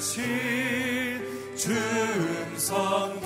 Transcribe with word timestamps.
신 0.00 1.20
충성 1.54 3.19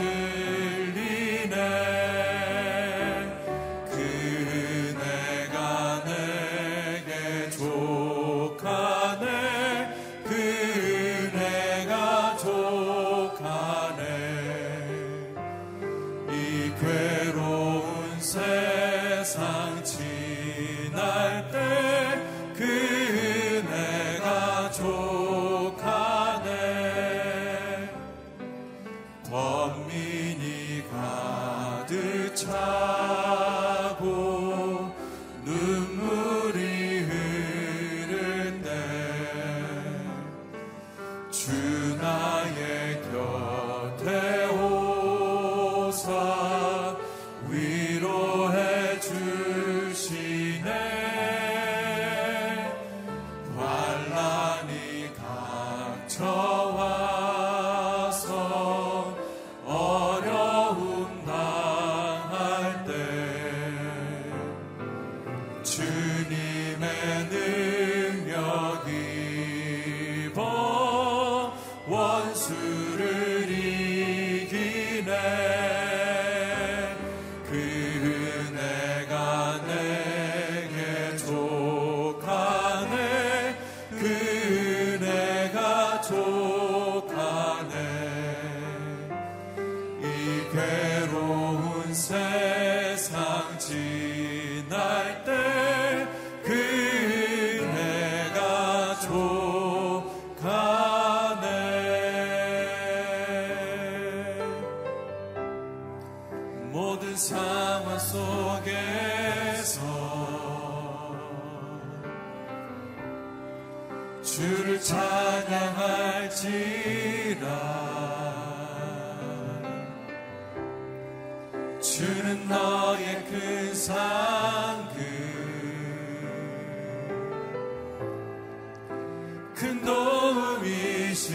크신 131.15 131.35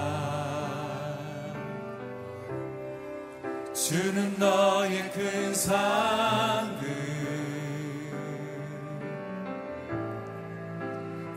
주는 3.91 4.33
너의 4.39 5.11
큰 5.11 5.53
상급. 5.53 6.87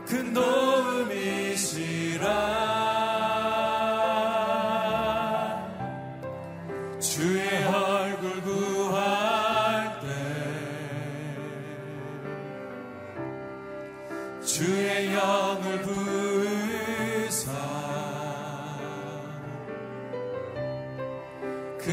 큰 0.07 0.33
도 0.33 0.74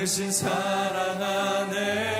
크신 0.02 0.32
사랑 0.32 1.22
안에 1.22 2.11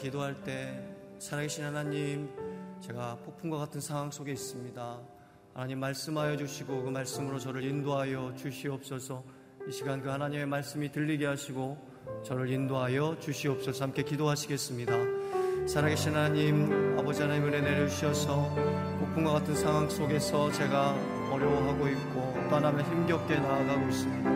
기도할 0.00 0.42
때 0.42 0.82
살아계신 1.18 1.64
하나님 1.64 2.28
제가 2.80 3.16
폭풍과 3.24 3.58
같은 3.58 3.80
상황 3.80 4.10
속에 4.10 4.32
있습니다. 4.32 4.98
하나님 5.54 5.78
말씀하여 5.78 6.36
주시고 6.36 6.84
그 6.84 6.90
말씀으로 6.90 7.38
저를 7.38 7.62
인도하여 7.64 8.34
주시옵소서 8.36 9.22
이 9.68 9.72
시간 9.72 10.02
그 10.02 10.08
하나님의 10.08 10.46
말씀이 10.46 10.90
들리게 10.90 11.26
하시고 11.26 11.89
저를 12.22 12.50
인도하여 12.50 13.16
주시옵소서 13.20 13.84
함께 13.84 14.02
기도하시겠습니다. 14.02 14.92
살아계신 15.66 16.14
하나님 16.14 16.96
아버지 16.98 17.22
하나님 17.22 17.46
은혜 17.46 17.60
내려주셔서 17.60 18.54
폭풍과 18.98 19.32
같은 19.32 19.54
상황 19.54 19.88
속에서 19.88 20.50
제가 20.52 20.94
어려워하고 21.30 21.88
있고 21.88 22.34
또 22.48 22.56
하나님 22.56 22.80
힘겹게 22.80 23.38
나아가고 23.38 23.88
있습니다. 23.88 24.30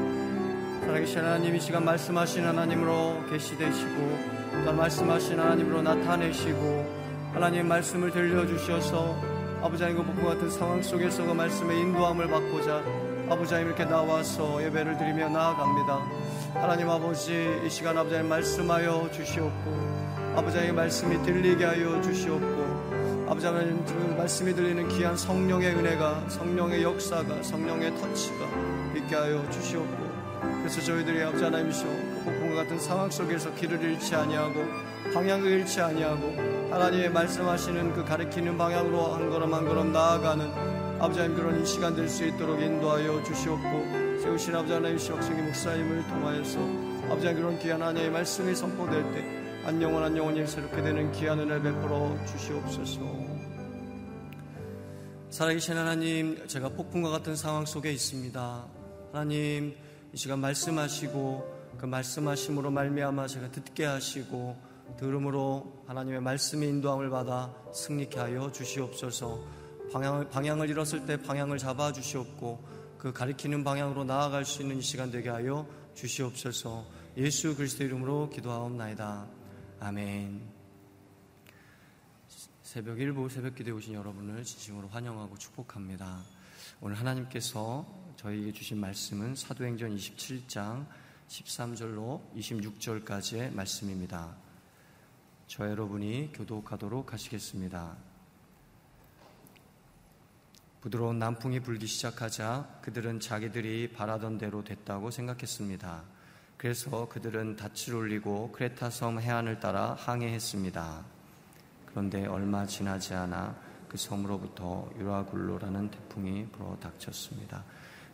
살아계신 0.86 1.18
하나님 1.18 1.56
이 1.56 1.60
시간 1.60 1.84
말씀하신 1.84 2.44
하나님으로 2.44 3.24
계시되시고 3.30 4.74
말씀하신 4.76 5.38
하나님으로 5.40 5.82
나타내시고 5.82 7.04
하나님 7.32 7.66
말씀을 7.68 8.10
들려주셔서 8.10 9.16
아버지 9.62 9.82
하나님 9.82 10.04
그 10.04 10.12
복과 10.12 10.34
같은 10.34 10.50
상황 10.50 10.82
속에서 10.82 11.24
그 11.24 11.32
말씀의 11.32 11.80
인도함을 11.80 12.28
받고자 12.28 12.82
아버지 13.28 13.54
하나님 13.54 13.68
이렇게 13.68 13.84
나와서 13.84 14.62
예배를 14.62 14.98
드리며 14.98 15.30
나아갑니다. 15.30 16.23
하나님 16.54 16.88
아버지 16.88 17.60
이 17.64 17.68
시간 17.68 17.98
아버지 17.98 18.16
말씀하여 18.22 19.10
주시옵고 19.12 20.34
아버지 20.36 20.56
하나님 20.56 20.76
말씀이 20.76 21.22
들리게 21.22 21.64
하여 21.64 22.00
주시옵고 22.00 23.26
아버지 23.28 23.46
하나님 23.46 23.84
그 23.84 23.92
말씀이 24.16 24.54
들리는 24.54 24.88
귀한 24.88 25.16
성령의 25.16 25.74
은혜가 25.74 26.28
성령의 26.28 26.82
역사가 26.82 27.42
성령의 27.42 27.94
터치가 27.96 28.46
있게 28.96 29.14
하여 29.14 29.44
주시옵고 29.50 30.14
그래서 30.58 30.80
저희들이 30.80 31.22
아버지 31.22 31.44
하나님이시오 31.44 31.86
그 31.86 32.22
폭풍과 32.24 32.62
같은 32.62 32.78
상황 32.78 33.10
속에서 33.10 33.52
길을 33.54 33.82
잃지 33.82 34.14
아니하고 34.14 34.64
방향을 35.12 35.50
잃지 35.50 35.80
아니하고 35.80 36.34
하나님의 36.70 37.10
말씀하시는 37.10 37.92
그 37.94 38.04
가리키는 38.04 38.56
방향으로 38.56 39.12
한 39.14 39.28
걸음 39.30 39.52
한 39.52 39.66
걸음 39.66 39.92
나아가는 39.92 40.50
아버지 41.00 41.20
하나님 41.20 41.36
그런 41.36 41.62
이 41.62 41.66
시간 41.66 41.94
될 41.94 42.08
수 42.08 42.24
있도록 42.24 42.60
인도하여 42.60 43.22
주시옵고 43.24 44.03
세우신 44.24 44.56
아버지 44.56 44.72
하나님이시오 44.72 45.20
성희 45.20 45.42
목사님을 45.42 46.08
통하여서 46.08 46.58
아버지 47.10 47.26
하나님 47.26 47.42
그런 47.42 47.58
귀한 47.58 47.82
하나님의 47.82 48.10
말씀이 48.10 48.54
선포될 48.54 49.12
때 49.12 49.66
안영원 49.66 50.02
안영원이 50.02 50.46
새롭게 50.46 50.80
되는 50.80 51.12
귀한 51.12 51.40
은혜를 51.40 51.62
베풀어 51.62 52.16
주시옵소서 52.24 53.00
살아계신 55.28 55.76
하나님 55.76 56.48
제가 56.48 56.70
폭풍과 56.70 57.10
같은 57.10 57.36
상황 57.36 57.66
속에 57.66 57.92
있습니다 57.92 58.66
하나님 59.12 59.76
이 60.14 60.16
시간 60.16 60.38
말씀하시고 60.38 61.74
그 61.76 61.84
말씀하심으로 61.84 62.70
말미암아 62.70 63.26
제가 63.26 63.50
듣게 63.50 63.84
하시고 63.84 64.56
들음으로 64.96 65.84
하나님의 65.86 66.22
말씀의 66.22 66.70
인도함을 66.70 67.10
받아 67.10 67.54
승리케 67.74 68.20
하여 68.20 68.50
주시옵소서. 68.52 69.40
방향을 69.92 70.28
방향을 70.28 70.70
잃었을 70.70 71.04
때 71.04 71.16
방향을 71.16 71.58
잡아 71.58 71.92
주시옵고 71.92 72.73
그 73.04 73.12
가리키는 73.12 73.64
방향으로 73.64 74.04
나아갈 74.04 74.46
수 74.46 74.62
있는 74.62 74.78
이 74.78 74.80
시간 74.80 75.10
되게 75.10 75.28
하여 75.28 75.68
주시옵소서. 75.94 76.86
예수 77.18 77.54
그리스도 77.54 77.84
이름으로 77.84 78.30
기도하옵나이다. 78.30 79.28
아멘. 79.80 80.40
새벽 82.62 82.98
일부 82.98 83.28
새벽 83.28 83.56
기도에 83.56 83.74
오신 83.74 83.92
여러분을 83.92 84.42
진심으로 84.42 84.88
환영하고 84.88 85.36
축복합니다. 85.36 86.22
오늘 86.80 86.98
하나님께서 86.98 87.84
저희에게 88.16 88.52
주신 88.52 88.80
말씀은 88.80 89.34
사도행전 89.34 89.94
27장 89.94 90.86
13절로 91.28 92.22
26절까지의 92.34 93.52
말씀입니다. 93.52 94.34
저 95.46 95.68
여러분이 95.68 96.30
교독하도록 96.32 97.12
하시겠습니다. 97.12 98.13
부드러운 100.84 101.18
남풍이 101.18 101.60
불기 101.60 101.86
시작하자 101.86 102.80
그들은 102.82 103.18
자기들이 103.18 103.92
바라던 103.92 104.36
대로 104.36 104.62
됐다고 104.62 105.10
생각했습니다. 105.10 106.02
그래서 106.58 107.08
그들은 107.08 107.56
닻을 107.56 107.94
올리고 107.94 108.52
크레타 108.52 108.90
섬 108.90 109.18
해안을 109.18 109.60
따라 109.60 109.96
항해했습니다. 109.98 111.02
그런데 111.86 112.26
얼마 112.26 112.66
지나지 112.66 113.14
않아 113.14 113.56
그 113.88 113.96
섬으로부터 113.96 114.90
유라굴로라는 114.98 115.90
태풍이 115.90 116.48
불어 116.52 116.76
닥쳤습니다. 116.78 117.64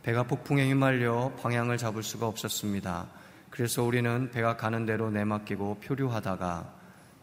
배가 0.04 0.22
폭풍에 0.22 0.68
휘말려 0.68 1.32
방향을 1.42 1.76
잡을 1.76 2.04
수가 2.04 2.28
없었습니다. 2.28 3.08
그래서 3.50 3.82
우리는 3.82 4.30
배가 4.30 4.56
가는 4.56 4.86
대로 4.86 5.10
내맡기고 5.10 5.80
표류하다가 5.80 6.72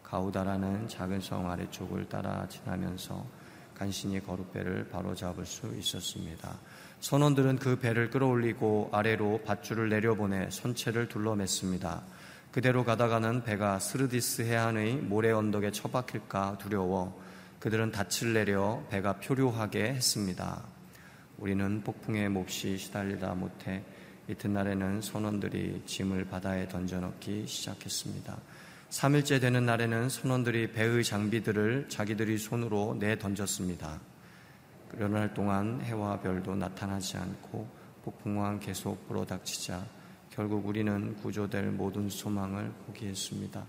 가우다라는 0.03 0.89
작은 0.89 1.21
성 1.21 1.49
아래쪽을 1.49 2.09
따라 2.09 2.45
지나면서 2.49 3.36
간신히 3.77 4.25
거룻배를 4.25 4.89
바로 4.89 5.13
잡을 5.13 5.45
수 5.45 5.73
있었습니다. 5.77 6.57
선원들은 6.99 7.59
그 7.59 7.77
배를 7.77 8.09
끌어올리고 8.09 8.89
아래로 8.91 9.41
밧줄을 9.45 9.89
내려보내 9.89 10.49
선체를 10.49 11.07
둘러맸습니다. 11.07 12.01
그대로 12.51 12.83
가다가는 12.83 13.43
배가 13.43 13.77
스르디스 13.77 14.41
해안의 14.43 14.95
모래 14.95 15.31
언덕에 15.31 15.71
처박힐까 15.71 16.57
두려워 16.57 17.21
그들은 17.59 17.91
닻을 17.91 18.33
내려 18.33 18.83
배가 18.89 19.13
표류하게 19.13 19.93
했습니다. 19.93 20.63
우리는 21.37 21.83
폭풍에 21.83 22.29
몹시 22.29 22.77
시달리다 22.77 23.35
못해 23.35 23.83
이튿날에는 24.27 25.01
선원들이 25.01 25.83
짐을 25.85 26.25
바다에 26.25 26.67
던져넣기 26.67 27.45
시작했습니다. 27.47 28.37
3일째 28.89 29.41
되는 29.41 29.65
날에는 29.65 30.07
선원들이 30.07 30.71
배의 30.71 31.03
장비들을 31.03 31.89
자기들이 31.89 32.37
손으로 32.37 32.95
내 32.97 33.19
던졌습니다. 33.19 33.99
그러날 34.89 35.33
동안 35.33 35.81
해와 35.81 36.21
별도 36.21 36.55
나타나지 36.55 37.17
않고 37.17 37.67
폭풍왕 38.03 38.61
계속 38.61 39.05
불어닥치자 39.09 39.85
결국 40.29 40.65
우리는 40.65 41.15
구조될 41.17 41.71
모든 41.71 42.09
소망을 42.09 42.71
포기했습니다. 42.85 43.65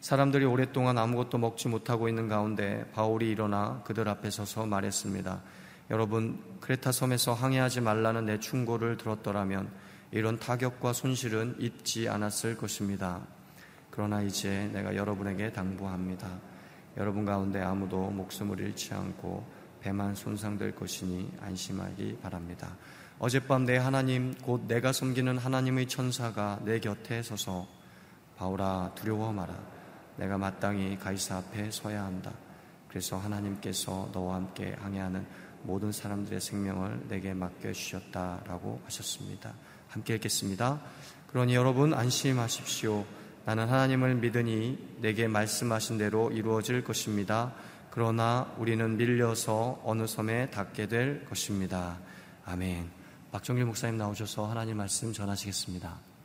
사람들이 0.00 0.46
오랫동안 0.46 0.96
아무것도 0.96 1.36
먹지 1.36 1.68
못하고 1.68 2.08
있는 2.08 2.28
가운데 2.28 2.88
바울이 2.94 3.30
일어나 3.30 3.82
그들 3.84 4.08
앞에 4.08 4.30
서서 4.30 4.64
말했습니다. 4.64 5.42
여러분, 5.90 6.42
크레타 6.60 6.92
섬에서 6.92 7.34
항해하지 7.34 7.82
말라는 7.82 8.24
내 8.24 8.40
충고를 8.40 8.96
들었더라면 8.96 9.70
이런 10.12 10.38
타격과 10.38 10.94
손실은 10.94 11.56
입지 11.58 12.08
않았을 12.08 12.56
것입니다. 12.56 13.35
그러나 13.96 14.20
이제 14.20 14.68
내가 14.74 14.94
여러분에게 14.94 15.52
당부합니다. 15.52 16.28
여러분 16.98 17.24
가운데 17.24 17.62
아무도 17.62 18.10
목숨을 18.10 18.60
잃지 18.60 18.92
않고 18.92 19.42
배만 19.80 20.14
손상될 20.14 20.74
것이니 20.74 21.32
안심하기 21.40 22.18
바랍니다. 22.20 22.76
어젯밤 23.18 23.64
내 23.64 23.78
하나님, 23.78 24.34
곧 24.34 24.66
내가 24.68 24.92
섬기는 24.92 25.38
하나님의 25.38 25.88
천사가 25.88 26.60
내 26.66 26.78
곁에 26.78 27.22
서서 27.22 27.66
바울아 28.36 28.92
두려워 28.96 29.32
마라. 29.32 29.54
내가 30.18 30.36
마땅히 30.36 30.98
가이사 30.98 31.38
앞에 31.38 31.70
서야 31.70 32.04
한다. 32.04 32.32
그래서 32.88 33.16
하나님께서 33.16 34.10
너와 34.12 34.34
함께 34.34 34.76
항해하는 34.78 35.26
모든 35.62 35.90
사람들의 35.90 36.42
생명을 36.42 37.08
내게 37.08 37.32
맡겨주셨다라고 37.32 38.82
하셨습니다. 38.84 39.54
함께 39.88 40.16
읽겠습니다. 40.16 40.82
그러니 41.28 41.54
여러분 41.54 41.94
안심하십시오. 41.94 43.25
나는 43.46 43.68
하나님을 43.68 44.16
믿으니 44.16 44.76
내게 45.00 45.28
말씀하신 45.28 45.98
대로 45.98 46.32
이루어질 46.32 46.82
것입니다. 46.82 47.54
그러나 47.92 48.52
우리는 48.58 48.96
밀려서 48.96 49.80
어느 49.84 50.04
섬에 50.08 50.50
닿게 50.50 50.88
될 50.88 51.24
것입니다. 51.26 51.96
아멘. 52.44 52.90
박정길 53.30 53.64
목사님 53.64 53.98
나오셔서 53.98 54.46
하나님 54.46 54.78
말씀 54.78 55.12
전하시겠습니다. 55.12 56.15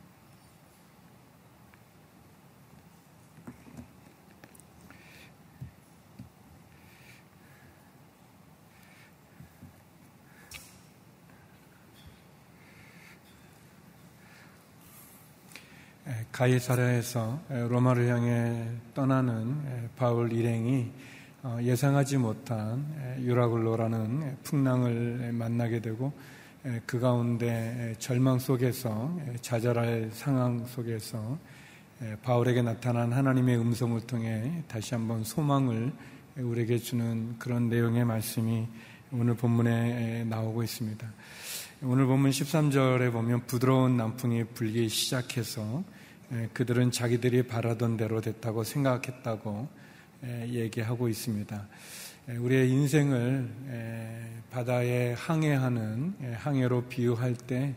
가이사라에서 16.32 17.40
로마를 17.68 18.08
향해 18.08 18.66
떠나는 18.94 19.90
바울 19.96 20.32
일행이 20.32 20.90
어, 21.42 21.58
예상하지 21.60 22.16
못한 22.16 22.86
유라굴로라는 23.20 24.38
풍랑을 24.42 25.32
만나게 25.32 25.80
되고 25.80 26.12
그 26.86 26.98
가운데 26.98 27.94
절망 27.98 28.38
속에서 28.38 29.14
좌절할 29.42 30.10
상황 30.14 30.64
속에서 30.64 31.36
바울에게 32.22 32.62
나타난 32.62 33.12
하나님의 33.12 33.58
음성을 33.58 34.00
통해 34.06 34.62
다시 34.68 34.94
한번 34.94 35.24
소망을 35.24 35.92
우리에게 36.36 36.78
주는 36.78 37.38
그런 37.38 37.68
내용의 37.68 38.06
말씀이 38.06 38.66
오늘 39.12 39.34
본문에 39.34 40.24
나오고 40.24 40.62
있습니다. 40.62 41.12
오늘 41.82 42.06
본문 42.06 42.30
13절에 42.30 43.12
보면 43.12 43.46
부드러운 43.46 43.98
남풍이 43.98 44.44
불기 44.54 44.88
시작해서 44.88 45.82
예, 45.90 46.01
그들은 46.54 46.90
자기들이 46.90 47.42
바라던 47.42 47.98
대로 47.98 48.22
됐다고 48.22 48.64
생각했다고 48.64 49.68
예, 50.24 50.48
얘기하고 50.48 51.08
있습니다. 51.08 51.68
예, 52.30 52.36
우리의 52.36 52.70
인생을 52.70 53.50
바다에 54.50 55.12
항해하는 55.12 56.36
항해로 56.38 56.84
비유할 56.84 57.34
때 57.34 57.74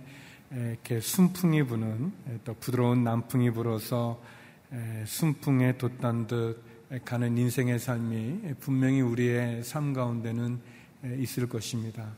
이렇게 0.52 1.02
순풍이 1.02 1.64
부는 1.64 2.14
또 2.46 2.54
부드러운 2.54 3.04
남풍이 3.04 3.50
불어서 3.52 4.22
순풍에 5.06 5.78
돛단 5.78 6.28
듯 6.28 6.64
가는 7.04 7.38
인생의 7.38 7.80
삶이 7.80 8.54
분명히 8.60 9.02
우리의 9.02 9.64
삶 9.64 9.92
가운데는 9.92 10.62
있을 11.18 11.50
것입니다. 11.50 12.14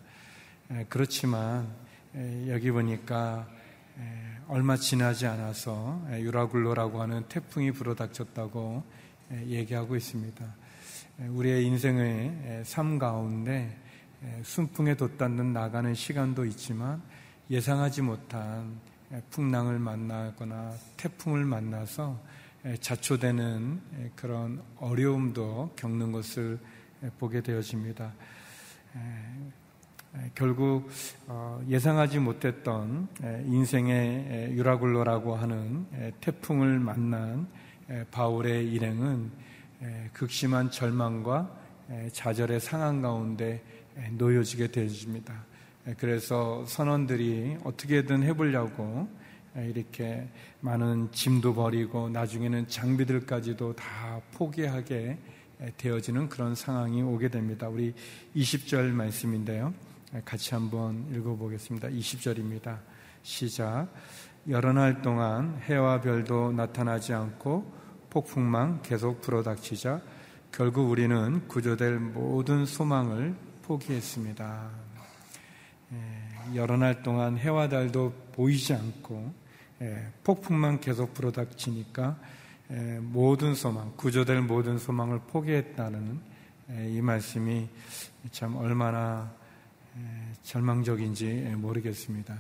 그렇지만 0.89 1.67
여기 2.48 2.70
보니까 2.70 3.48
얼마 4.50 4.77
지나지 4.77 5.27
않아서 5.27 6.01
유라굴로라고 6.10 7.01
하는 7.01 7.24
태풍이 7.27 7.72
불어닥쳤다고 7.72 8.82
얘기하고 9.48 9.98
있습니다. 9.98 10.46
우리의 11.32 11.66
인생의 11.66 12.63
삶 12.63 12.98
가운데 12.98 13.77
순풍에 14.44 14.96
돛닿는 14.96 15.51
나가는 15.51 15.94
시간도 15.94 16.46
있지만 16.46 17.01
예상하지 17.50 18.04
못한 18.04 18.80
풍랑을 19.32 19.80
만나거나 19.80 20.75
태풍을 20.96 21.44
만나서 21.44 22.18
자초되는 22.80 24.13
그런 24.16 24.63
어려움도 24.77 25.74
겪는 25.75 26.13
것을 26.13 26.58
보게 27.20 27.42
되어집니다. 27.42 28.13
결국 30.36 30.90
어, 31.28 31.62
예상하지 31.68 32.20
못했던 32.20 33.08
인생의 33.46 34.54
유라굴로라고 34.54 35.36
하는 35.36 35.86
태풍을 36.22 36.80
만난 36.80 37.48
바울의 38.12 38.72
일행은 38.72 39.32
극심한 40.14 40.72
절망과 40.72 41.52
좌절의 42.12 42.60
상황 42.60 43.02
가운데 43.02 43.64
놓여지게 44.18 44.68
되어집니다. 44.68 45.46
그래서 45.98 46.66
선원들이 46.66 47.58
어떻게든 47.64 48.24
해보려고 48.24 49.08
이렇게 49.56 50.28
많은 50.60 51.12
짐도 51.12 51.54
버리고 51.54 52.10
나중에는 52.10 52.68
장비들까지도 52.68 53.76
다 53.76 54.22
포기하게 54.34 55.18
되어지는 55.78 56.30
그런 56.30 56.56
상황이 56.56 57.02
오게 57.02 57.30
됩니다. 57.30 57.68
우리 57.68 57.94
20절 58.36 58.92
말씀인데요. 58.92 59.74
같이 60.24 60.54
한번 60.54 61.06
읽어보겠습니다. 61.14 61.90
20절입니다. 61.90 62.80
시작. 63.24 63.88
여러 64.48 64.72
날 64.72 65.02
동안 65.02 65.60
해와 65.64 66.00
별도 66.00 66.54
나타나지 66.54 67.14
않고 67.14 67.74
폭풍망 68.10 68.82
계속 68.84 69.20
불어닥치자 69.20 70.02
결국 70.52 70.90
우리는 70.90 71.46
구조될 71.50 72.00
모든 72.00 72.66
소망을 72.66 73.36
포기했습니다. 73.64 74.70
예, 75.92 76.56
여러 76.56 76.78
날 76.78 77.04
동안 77.04 77.38
해와 77.38 77.68
달도 77.68 78.14
보이지 78.32 78.74
않고 78.74 79.34
예, 79.82 80.08
폭풍만 80.24 80.80
계속 80.80 81.14
불어닥치니까 81.14 82.18
예, 82.72 83.00
모든 83.02 83.54
소망, 83.56 83.92
구조될 83.98 84.42
모든 84.42 84.78
소망을 84.78 85.20
포기했다는 85.28 86.38
이 86.70 87.02
말씀이 87.02 87.68
참 88.32 88.56
얼마나 88.56 89.37
절망적인지 90.44 91.54
모르겠습니다. 91.58 92.38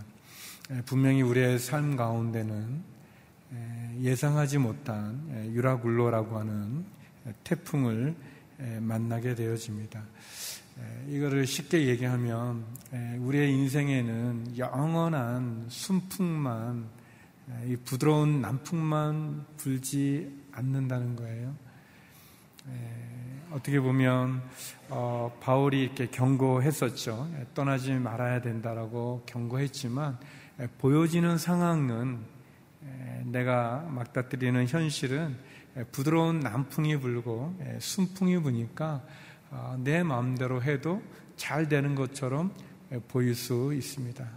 분명히 0.85 1.21
우리의 1.21 1.59
삶 1.59 1.95
가운데는 1.95 2.97
예상하지 4.01 4.57
못한 4.57 5.51
유라굴로라고 5.53 6.37
하는 6.39 6.85
태풍을 7.43 8.15
만나게 8.81 9.35
되어집니다. 9.35 10.03
이거를 11.09 11.47
쉽게 11.47 11.87
얘기하면 11.87 12.65
우리의 13.19 13.51
인생에는 13.53 14.57
영원한 14.57 15.65
순풍만 15.69 16.85
이 17.65 17.77
부드러운 17.77 18.41
남풍만 18.41 19.45
불지 19.57 20.29
않는다는 20.51 21.15
거예요. 21.15 21.55
어떻게 23.51 23.79
보면 23.79 24.41
어, 24.89 25.37
바울이 25.39 25.83
이렇게 25.83 26.07
경고했었죠. 26.07 27.29
떠나지 27.53 27.93
말아야 27.93 28.41
된다라고 28.41 29.23
경고했지만 29.25 30.17
보여지는 30.79 31.37
상황은 31.37 32.19
내가 33.25 33.85
막다뜨리는 33.89 34.67
현실은 34.67 35.37
부드러운 35.91 36.39
남풍이 36.39 36.97
불고 36.97 37.57
순풍이 37.79 38.39
부니까 38.39 39.01
어, 39.49 39.77
내 39.81 40.03
마음대로 40.03 40.61
해도 40.61 41.01
잘 41.37 41.69
되는 41.69 41.95
것처럼 41.95 42.51
보일 43.07 43.33
수 43.33 43.73
있습니다. 43.73 44.27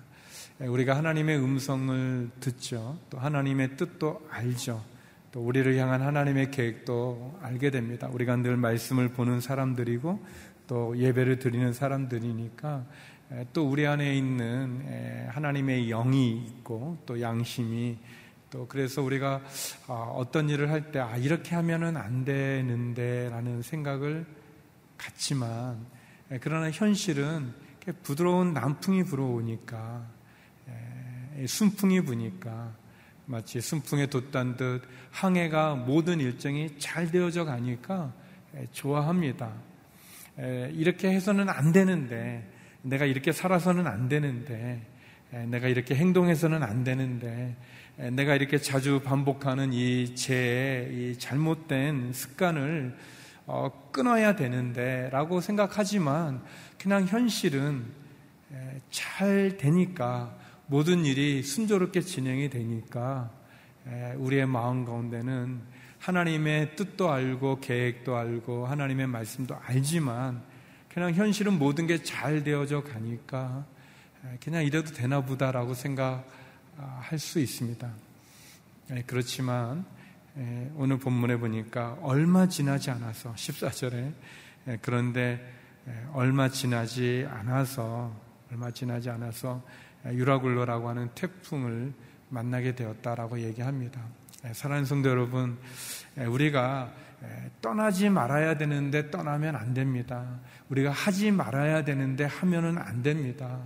우리가 0.61 0.97
하나님의 0.97 1.39
음성을 1.39 2.31
듣죠. 2.39 2.99
또 3.09 3.19
하나님의 3.19 3.77
뜻도 3.77 4.29
알죠. 4.31 4.85
또 5.33 5.41
우리를 5.41 5.77
향한 5.79 6.03
하나님의 6.03 6.51
계획도 6.51 7.39
알게 7.43 7.71
됩니다. 7.71 8.09
우리가 8.13 8.37
늘 8.37 8.57
말씀을 8.57 9.11
보는 9.11 9.41
사람들이고 9.41 10.25
또 10.67 10.97
예배를 10.97 11.39
드리는 11.39 11.73
사람들이니까 11.73 12.85
또 13.53 13.69
우리 13.69 13.87
안에 13.87 14.17
있는 14.17 15.29
하나님의 15.29 15.89
영이 15.89 16.45
있고 16.47 16.99
또 17.07 17.21
양심이 17.21 17.97
또 18.51 18.67
그래서 18.67 19.03
우리가 19.03 19.41
아, 19.87 19.93
어떤 19.93 20.49
일을 20.49 20.71
할 20.71 20.91
때 20.91 20.99
아, 20.99 21.17
이렇게 21.17 21.55
하면은 21.55 21.97
안 21.97 22.25
되는데라는 22.25 23.63
생각을 23.63 24.27
갖지만 24.99 25.87
그러나 26.41 26.71
현실은 26.71 27.55
부드러운 28.03 28.53
남풍이 28.53 29.05
불어오니까 29.05 30.05
순풍이 31.47 32.01
부니까 32.03 32.75
마치 33.27 33.61
순풍에 33.61 34.07
돛단 34.07 34.57
듯 34.57 34.83
항해가 35.11 35.75
모든 35.75 36.21
일정이 36.21 36.79
잘 36.79 37.11
되어져 37.11 37.45
가니까 37.45 38.13
좋아합니다. 38.73 39.53
이렇게 40.73 41.11
해서는 41.11 41.49
안 41.49 41.73
되는데, 41.73 42.49
내가 42.83 43.05
이렇게 43.05 43.33
살아서는 43.33 43.87
안 43.87 44.09
되는데, 44.09 44.81
내가 45.47 45.69
이렇게 45.69 45.95
행동해서는 45.95 46.63
안 46.63 46.83
되는데, 46.83 47.57
내가 48.13 48.35
이렇게 48.35 48.59
자주 48.59 49.01
반복하는 49.01 49.73
이 49.73 50.15
제, 50.15 50.89
이 50.93 51.19
잘못된 51.19 52.13
습관을 52.13 52.97
어, 53.47 53.91
끊어야 53.91 54.37
되는데, 54.37 55.09
라고 55.11 55.41
생각하지만, 55.41 56.43
그냥 56.79 57.05
현실은 57.05 57.85
잘 58.91 59.57
되니까, 59.57 60.37
모든 60.71 61.05
일이 61.05 61.43
순조롭게 61.43 62.01
진행이 62.01 62.49
되니까, 62.49 63.29
우리의 64.19 64.47
마음 64.47 64.85
가운데는 64.85 65.61
하나님의 65.99 66.77
뜻도 66.77 67.11
알고 67.11 67.59
계획도 67.59 68.17
알고 68.17 68.69
하나님의 68.69 69.09
말씀도 69.09 69.57
알지만 69.57 70.41
그냥 70.89 71.13
현실은 71.13 71.59
모든 71.59 71.89
게 71.89 71.99
잘 72.05 72.45
되어져 72.45 72.85
가니까 72.85 73.67
그냥 74.41 74.65
이래도 74.65 74.93
되나 74.93 75.25
보다라고 75.25 75.75
생각할 75.75 77.19
수 77.19 77.41
있습니다. 77.41 77.91
그렇지만 79.07 79.85
오늘 80.77 80.99
본문에 80.99 81.39
보니까 81.39 81.99
얼마 82.01 82.47
지나지 82.47 82.93
않아서 82.93 83.35
14절에 83.35 84.13
그런데 84.83 85.53
얼마 86.13 86.49
지나지 86.49 87.27
않아서 87.29 88.15
얼마 88.53 88.71
지나지 88.71 89.11
않아서 89.11 89.65
유라굴로라고 90.07 90.89
하는 90.89 91.09
태풍을 91.15 91.93
만나게 92.29 92.75
되었다라고 92.75 93.41
얘기합니다. 93.41 94.01
예, 94.47 94.53
사랑하는 94.53 94.87
성도 94.87 95.11
여러분, 95.11 95.59
예, 96.19 96.25
우리가 96.25 96.93
예, 97.23 97.51
떠나지 97.61 98.09
말아야 98.09 98.57
되는데 98.57 99.11
떠나면 99.11 99.55
안 99.57 99.75
됩니다. 99.75 100.41
우리가 100.71 100.91
하지 100.91 101.31
말아야 101.31 101.85
되는데 101.85 102.25
하면은 102.25 102.79
안 102.79 103.03
됩니다. 103.03 103.59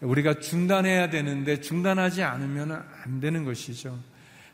우리가 0.00 0.34
중단해야 0.34 1.10
되는데 1.10 1.60
중단하지 1.60 2.22
않으면 2.22 2.84
안 3.04 3.20
되는 3.20 3.44
것이죠. 3.44 3.98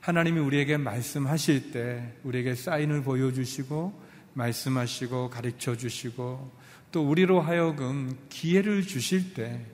하나님이 0.00 0.38
우리에게 0.38 0.76
말씀하실 0.76 1.72
때 1.72 2.12
우리에게 2.22 2.54
사인을 2.54 3.02
보여주시고 3.02 4.02
말씀하시고 4.34 5.30
가르쳐 5.30 5.76
주시고 5.76 6.52
또 6.92 7.08
우리로 7.08 7.40
하여금 7.40 8.16
기회를 8.28 8.82
주실 8.82 9.34
때 9.34 9.64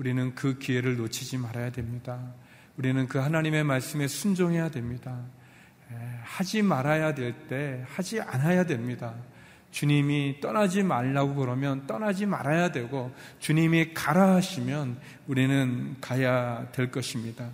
우리는 0.00 0.34
그 0.34 0.56
기회를 0.56 0.96
놓치지 0.96 1.36
말아야 1.36 1.70
됩니다. 1.72 2.32
우리는 2.78 3.06
그 3.06 3.18
하나님의 3.18 3.64
말씀에 3.64 4.08
순종해야 4.08 4.70
됩니다. 4.70 5.20
하지 6.22 6.62
말아야 6.62 7.14
될 7.14 7.34
때 7.48 7.84
하지 7.86 8.18
않아야 8.18 8.64
됩니다. 8.64 9.14
주님이 9.70 10.40
떠나지 10.40 10.82
말라고 10.82 11.34
그러면 11.34 11.86
떠나지 11.86 12.24
말아야 12.24 12.72
되고 12.72 13.14
주님이 13.40 13.92
가라 13.92 14.36
하시면 14.36 14.96
우리는 15.26 15.96
가야 16.00 16.72
될 16.72 16.90
것입니다. 16.90 17.50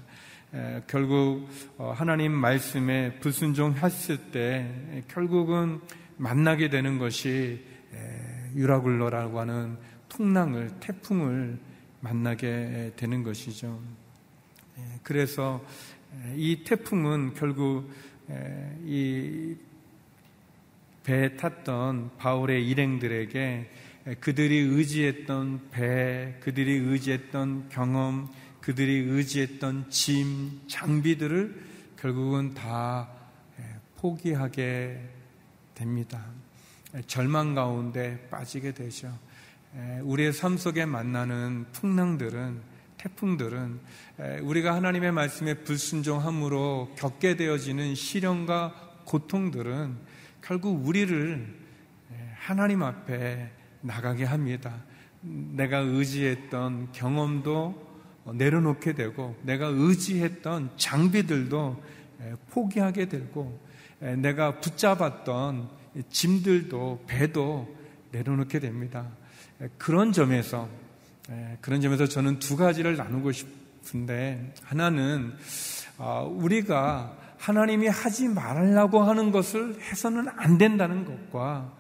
결국 0.87 1.49
어, 1.79 1.93
하나님 1.97 2.31
말씀에 2.31 3.19
불순종했을 3.19 4.31
때 4.31 5.03
결국은 5.09 5.81
만나게 6.17 6.71
되는 6.71 6.99
것이 6.99 7.67
유라굴로라고 8.55 9.41
하는 9.41 9.79
풍랑을 10.09 10.71
태풍을 10.79 11.59
만나게 12.01 12.93
되는 12.97 13.23
것이죠. 13.23 13.81
그래서 15.03 15.65
이 16.35 16.63
태풍은 16.65 17.35
결국 17.35 17.91
이 18.85 19.57
배에 21.05 21.37
탔던 21.37 22.17
바울의 22.17 22.69
일행들에게 22.69 23.71
그들이 24.21 24.57
의지했던 24.59 25.71
배, 25.71 26.37
그들이 26.41 26.73
의지했던 26.77 27.69
경험, 27.71 28.29
그들이 28.61 28.99
의지했던 29.09 29.91
짐, 29.91 30.61
장비들을 30.69 31.65
결국은 31.97 32.55
다 32.55 33.09
포기하게 33.97 35.01
됩니다. 35.75 36.25
절망 37.07 37.55
가운데 37.55 38.27
빠지게 38.31 38.75
되죠. 38.75 39.17
우리의 40.03 40.33
삶 40.33 40.57
속에 40.57 40.87
만나는 40.87 41.67
풍랑들은 41.73 42.61
태풍들은 42.97 43.81
우리가 44.43 44.75
하나님의 44.75 45.13
말씀에 45.13 45.55
불순종함으로 45.65 46.95
겪게 46.97 47.37
되어지는 47.37 47.95
시련과 47.95 49.03
고통들은 49.05 49.97
결국 50.41 50.87
우리를 50.87 51.55
하나님 52.37 52.83
앞에 52.83 53.51
나가게 53.83 54.25
합니다. 54.25 54.83
내가 55.21 55.79
의지했던 55.79 56.93
경험도 56.93 57.87
내려놓게 58.33 58.95
되고, 58.95 59.37
내가 59.43 59.67
의지했던 59.67 60.71
장비들도 60.77 61.83
포기하게 62.51 63.09
되고, 63.09 63.61
내가 63.99 64.61
붙잡았던 64.61 65.69
짐들도 66.09 67.05
배도 67.07 67.77
내려놓게 68.13 68.59
됩니다. 68.61 69.11
그런 69.79 70.13
점에서 70.13 70.69
예, 71.31 71.59
그런 71.61 71.81
점에서 71.81 72.07
저는 72.07 72.39
두 72.39 72.57
가지를 72.57 72.97
나누고 72.97 73.33
싶은데 73.33 74.55
하나는 74.63 75.35
아, 75.99 76.21
우리가 76.21 77.17
하나님이 77.39 77.89
하지 77.89 78.29
말라고 78.29 79.03
하는 79.03 79.33
것을 79.33 79.81
해서는 79.81 80.29
안 80.29 80.57
된다는 80.57 81.05
것과 81.05 81.73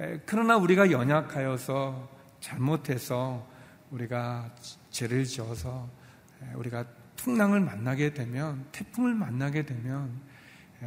예, 0.00 0.20
그러나 0.24 0.56
우리가 0.56 0.90
연약하여서 0.90 2.08
잘못해서 2.40 3.46
우리가 3.90 4.54
죄를 4.90 5.24
지어서 5.24 5.88
예, 6.42 6.54
우리가 6.54 6.86
풍랑을 7.16 7.60
만나게 7.60 8.14
되면 8.14 8.64
태풍을 8.72 9.12
만나게 9.12 9.66
되면 9.66 10.08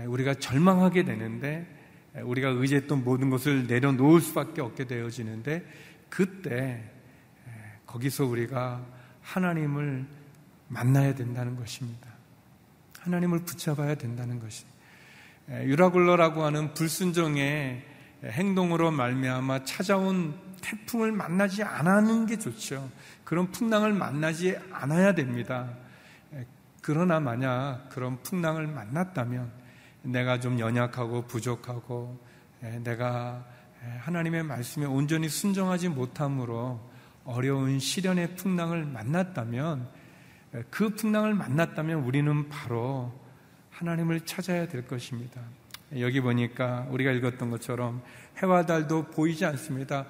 우리가 0.07 0.35
절망하게 0.35 1.03
되는데 1.03 1.67
우리가 2.23 2.47
의지했던 2.47 3.03
모든 3.03 3.29
것을 3.29 3.67
내려놓을 3.67 4.21
수밖에 4.21 4.61
없게 4.61 4.85
되어지는데 4.85 5.65
그때 6.11 6.83
거기서 7.87 8.25
우리가 8.25 8.85
하나님을 9.21 10.05
만나야 10.67 11.15
된다는 11.15 11.55
것입니다. 11.55 12.07
하나님을 12.99 13.39
붙잡아야 13.39 13.95
된다는 13.95 14.39
것이. 14.39 14.65
유라굴러라고 15.49 16.43
하는 16.43 16.73
불순종의 16.73 17.83
행동으로 18.23 18.91
말미암아 18.91 19.63
찾아온 19.63 20.39
태풍을 20.61 21.11
만나지 21.11 21.63
않는 21.63 22.27
게 22.27 22.37
좋죠. 22.37 22.91
그런 23.23 23.49
풍랑을 23.49 23.93
만나지 23.93 24.55
않아야 24.71 25.15
됩니다. 25.15 25.69
그러나 26.81 27.19
만약 27.19 27.87
그런 27.89 28.21
풍랑을 28.21 28.67
만났다면 28.67 29.51
내가 30.03 30.39
좀 30.39 30.59
연약하고 30.59 31.23
부족하고 31.27 32.19
내가 32.83 33.45
하나님의 33.99 34.43
말씀에 34.43 34.85
온전히 34.85 35.29
순종하지 35.29 35.89
못함으로 35.89 36.79
어려운 37.23 37.79
시련의 37.79 38.35
풍랑을 38.35 38.85
만났다면 38.85 39.87
그 40.69 40.89
풍랑을 40.95 41.33
만났다면 41.33 42.03
우리는 42.03 42.49
바로 42.49 43.11
하나님을 43.69 44.21
찾아야 44.21 44.67
될 44.67 44.85
것입니다. 44.85 45.41
여기 45.99 46.21
보니까 46.21 46.87
우리가 46.89 47.11
읽었던 47.11 47.49
것처럼 47.49 48.01
해와 48.37 48.65
달도 48.65 49.05
보이지 49.07 49.45
않습니다. 49.45 50.05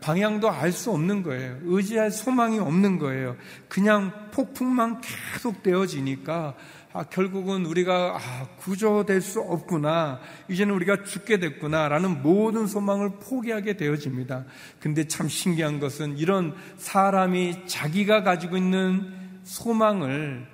방향도 0.00 0.50
알 0.50 0.72
수 0.72 0.90
없는 0.92 1.22
거예요. 1.22 1.58
의지할 1.62 2.10
소망이 2.10 2.58
없는 2.58 2.98
거예요. 2.98 3.36
그냥 3.68 4.30
폭풍만 4.30 5.00
계속 5.00 5.62
되어지니까 5.62 6.54
아, 6.96 7.04
결국은 7.04 7.66
우리가 7.66 8.16
아, 8.16 8.48
구조될 8.56 9.20
수 9.20 9.40
없구나. 9.40 10.18
이제는 10.48 10.74
우리가 10.74 11.04
죽게 11.04 11.38
됐구나라는 11.38 12.22
모든 12.22 12.66
소망을 12.66 13.18
포기하게 13.18 13.76
되어집니다. 13.76 14.46
근데 14.80 15.06
참 15.06 15.28
신기한 15.28 15.78
것은 15.78 16.16
이런 16.16 16.54
사람이 16.78 17.66
자기가 17.66 18.22
가지고 18.22 18.56
있는 18.56 19.12
소망을 19.42 20.46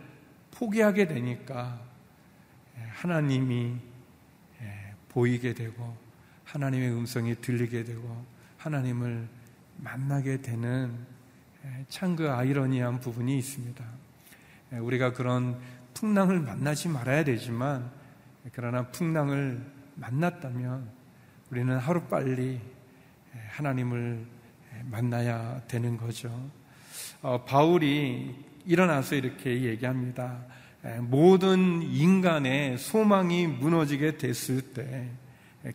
포기하게 0.50 1.06
되니까 1.06 1.78
하나님이 2.94 3.76
보이게 5.10 5.54
되고 5.54 5.96
하나님의 6.52 6.92
음성이 6.92 7.34
들리게 7.40 7.82
되고 7.84 8.26
하나님을 8.58 9.26
만나게 9.78 10.42
되는 10.42 10.94
참 11.88 12.14
그 12.14 12.30
아이러니한 12.30 13.00
부분이 13.00 13.38
있습니다. 13.38 13.82
우리가 14.72 15.14
그런 15.14 15.58
풍랑을 15.94 16.40
만나지 16.40 16.88
말아야 16.88 17.24
되지만 17.24 17.90
그러나 18.52 18.86
풍랑을 18.88 19.64
만났다면 19.94 20.90
우리는 21.50 21.78
하루빨리 21.78 22.60
하나님을 23.48 24.26
만나야 24.84 25.62
되는 25.68 25.96
거죠. 25.96 26.50
어, 27.22 27.44
바울이 27.44 28.34
일어나서 28.66 29.14
이렇게 29.14 29.62
얘기합니다. 29.62 30.44
모든 31.00 31.80
인간의 31.82 32.76
소망이 32.76 33.46
무너지게 33.46 34.18
됐을 34.18 34.60
때, 34.74 35.08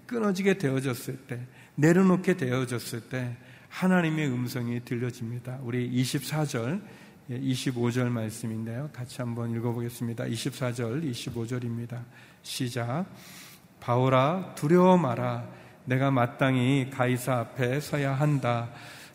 끊어지게 0.05 0.57
되어졌을 0.57 1.17
때, 1.27 1.39
내려놓게 1.75 2.37
되어졌을 2.37 3.09
때, 3.09 3.35
하나님의 3.69 4.27
음성이 4.29 4.83
들려집니다. 4.83 5.59
우리 5.61 5.89
24절, 5.91 6.81
25절 7.29 8.05
예, 8.05 8.09
말씀인데요. 8.09 8.89
같이 8.93 9.21
한번 9.21 9.51
읽어보겠습니다. 9.51 10.25
24절, 10.25 11.09
25절입니다. 11.11 12.03
시작. 12.41 13.05
바울아, 13.79 14.55
두려워 14.55 14.97
마라. 14.97 15.47
내가 15.85 16.11
마땅히 16.11 16.89
가이사 16.89 17.39
앞에 17.39 17.79
서야 17.79 18.13
한다. 18.13 18.69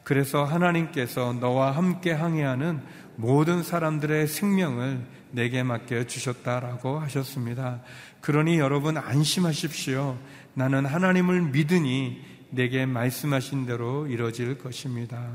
그래서 0.04 0.44
하나님께서 0.44 1.32
너와 1.34 1.72
함께 1.72 2.12
항해하는 2.12 2.82
모든 3.16 3.62
사람들의 3.62 4.26
생명을 4.26 5.04
내게 5.32 5.62
맡겨 5.62 6.06
주셨다라고 6.06 6.98
하셨습니다. 7.00 7.82
그러니 8.20 8.58
여러분 8.58 8.96
안심하십시오. 8.96 10.18
나는 10.54 10.84
하나님을 10.86 11.42
믿으니 11.42 12.24
내게 12.50 12.84
말씀하신 12.84 13.66
대로 13.66 14.06
이루어질 14.06 14.58
것입니다. 14.58 15.30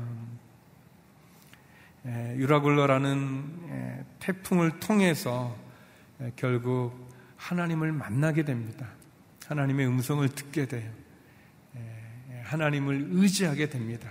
유라굴러라는 2.06 4.04
태풍을 4.20 4.78
통해서 4.80 5.56
결국 6.36 7.08
하나님을 7.36 7.92
만나게 7.92 8.44
됩니다. 8.44 8.88
하나님의 9.46 9.86
음성을 9.86 10.28
듣게 10.28 10.66
돼요. 10.66 10.90
하나님을 12.44 13.08
의지하게 13.10 13.68
됩니다. 13.68 14.08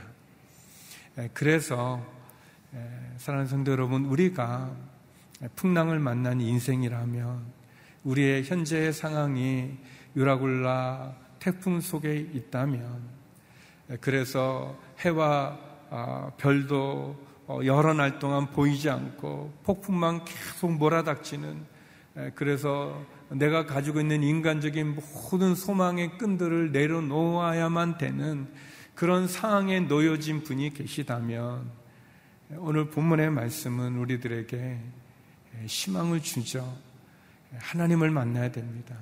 그래서 1.33 2.05
사랑하는 3.17 3.47
성도 3.47 3.71
여러분, 3.71 4.05
우리가 4.05 4.71
풍랑을 5.55 5.99
만난 5.99 6.41
인생이라면 6.41 7.45
우리의 8.03 8.43
현재의 8.43 8.93
상황이 8.93 9.77
유라굴라 10.15 11.15
태풍 11.39 11.79
속에 11.81 12.15
있다면 12.33 13.01
그래서 14.01 14.77
해와 14.99 15.57
아, 15.89 16.31
별도 16.37 17.15
어, 17.47 17.61
여러 17.63 17.93
날 17.93 18.19
동안 18.19 18.47
보이지 18.47 18.89
않고 18.89 19.53
폭풍만 19.63 20.25
계속 20.25 20.73
몰아닥치는 20.73 21.77
그래서 22.35 23.05
내가 23.29 23.65
가지고 23.65 24.01
있는 24.01 24.23
인간적인 24.23 24.95
모든 24.95 25.55
소망의 25.55 26.17
끈들을 26.17 26.73
내려놓아야만 26.73 27.97
되는 27.97 28.47
그런 28.95 29.27
상황에 29.27 29.79
놓여진 29.81 30.43
분이 30.43 30.73
계시다면 30.73 31.69
오늘 32.55 32.89
본문의 32.89 33.29
말씀은 33.29 33.97
우리들에게 33.97 34.79
희망을 35.65 36.21
주죠. 36.21 36.77
하나님을 37.57 38.09
만나야 38.09 38.51
됩니다. 38.51 38.95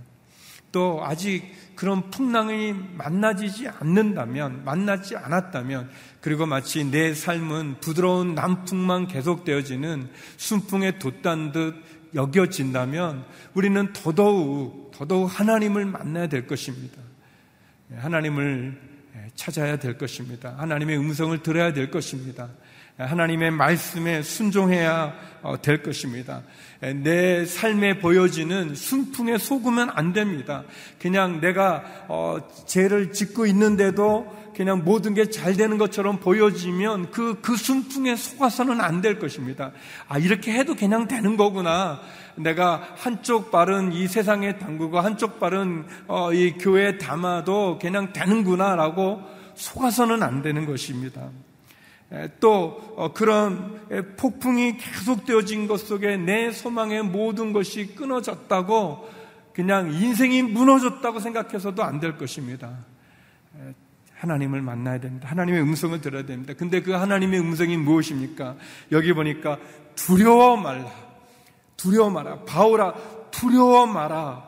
또 0.71 1.05
아직 1.05 1.43
그런 1.75 2.09
풍랑이 2.09 2.73
만나지지 2.73 3.67
않는다면, 3.67 4.65
만나지 4.65 5.15
않았다면, 5.15 5.89
그리고 6.21 6.47
마치 6.47 6.83
내 6.83 7.13
삶은 7.13 7.81
부드러운 7.81 8.33
남풍만 8.33 9.07
계속되어지는 9.07 10.09
순풍에 10.37 10.97
돛단 10.97 11.51
듯 11.51 11.75
여겨진다면 12.15 13.25
우리는 13.53 13.93
더더욱, 13.93 14.91
더더욱 14.91 15.27
하나님을 15.27 15.85
만나야 15.85 16.27
될 16.27 16.47
것입니다. 16.47 16.99
하나님을 17.95 18.81
찾아야 19.35 19.77
될 19.77 19.97
것입니다. 19.97 20.55
하나님의 20.57 20.97
음성을 20.97 21.41
들어야 21.43 21.73
될 21.73 21.91
것입니다. 21.91 22.49
하나님의 22.97 23.51
말씀에 23.51 24.21
순종해야 24.21 25.13
어, 25.41 25.61
될 25.61 25.83
것입니다. 25.83 26.41
내 26.79 27.45
삶에 27.45 27.99
보여지는 27.99 28.73
순풍에 28.75 29.37
속으면 29.37 29.89
안 29.93 30.13
됩니다. 30.13 30.63
그냥 30.99 31.39
내가 31.41 31.83
어, 32.07 32.37
죄를 32.65 33.11
짓고 33.11 33.45
있는데도 33.47 34.33
그냥 34.55 34.83
모든 34.85 35.13
게 35.13 35.25
잘 35.25 35.57
되는 35.57 35.77
것처럼 35.77 36.19
보여지면 36.19 37.11
그, 37.11 37.41
그 37.41 37.57
순풍에 37.57 38.15
속아서는 38.15 38.79
안 38.79 39.01
될 39.01 39.19
것입니다. 39.19 39.71
아, 40.07 40.17
이렇게 40.17 40.53
해도 40.53 40.75
그냥 40.75 41.07
되는 41.07 41.35
거구나. 41.35 41.99
내가 42.35 42.87
한쪽 42.95 43.51
발은 43.51 43.91
이 43.91 44.07
세상에 44.07 44.57
담그고 44.57 44.99
한쪽 45.01 45.39
발은 45.39 45.85
어, 46.07 46.31
이 46.33 46.53
교회에 46.53 46.97
담아도 46.97 47.77
그냥 47.81 48.13
되는구나라고 48.13 49.21
속아서는 49.55 50.23
안 50.23 50.41
되는 50.41 50.65
것입니다. 50.65 51.29
또 52.39 52.93
어, 52.97 53.11
그런 53.13 53.81
폭풍이 54.17 54.77
계속되어진 54.77 55.67
것 55.67 55.77
속에 55.81 56.17
내 56.17 56.51
소망의 56.51 57.03
모든 57.03 57.51
것이 57.53 57.95
끊어졌다고 57.95 59.09
그냥 59.53 59.91
인생이 59.91 60.41
무너졌다고 60.43 61.19
생각해서도 61.19 61.83
안 61.83 61.99
될 61.99 62.17
것입니다. 62.17 62.71
하나님을 64.17 64.61
만나야 64.61 64.99
됩니다. 64.99 65.27
하나님의 65.29 65.61
음성을 65.61 65.99
들어야 66.01 66.25
됩니다. 66.25 66.53
근데 66.57 66.81
그 66.81 66.91
하나님의 66.91 67.39
음성이 67.39 67.77
무엇입니까? 67.77 68.55
여기 68.91 69.13
보니까 69.13 69.57
두려워 69.95 70.57
말라. 70.57 70.91
두려워 71.77 72.09
마라. 72.09 72.39
바울아, 72.45 72.93
두려워 73.31 73.85
마라. 73.85 74.47